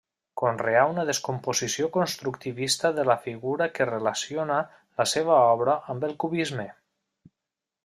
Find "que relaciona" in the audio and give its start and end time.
3.75-4.57